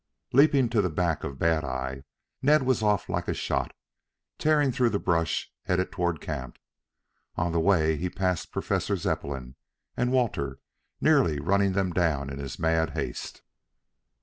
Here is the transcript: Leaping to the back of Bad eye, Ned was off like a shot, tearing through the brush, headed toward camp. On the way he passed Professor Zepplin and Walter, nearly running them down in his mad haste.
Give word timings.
Leaping 0.33 0.67
to 0.67 0.81
the 0.81 0.89
back 0.89 1.23
of 1.23 1.37
Bad 1.37 1.63
eye, 1.63 2.03
Ned 2.41 2.63
was 2.63 2.81
off 2.81 3.07
like 3.07 3.27
a 3.27 3.35
shot, 3.35 3.71
tearing 4.39 4.71
through 4.71 4.89
the 4.89 4.97
brush, 4.97 5.53
headed 5.65 5.91
toward 5.91 6.19
camp. 6.19 6.57
On 7.35 7.51
the 7.51 7.59
way 7.59 7.97
he 7.97 8.09
passed 8.09 8.51
Professor 8.51 8.95
Zepplin 8.95 9.53
and 9.95 10.11
Walter, 10.11 10.57
nearly 11.01 11.39
running 11.39 11.73
them 11.73 11.93
down 11.93 12.31
in 12.31 12.39
his 12.39 12.57
mad 12.57 12.97
haste. 12.97 13.43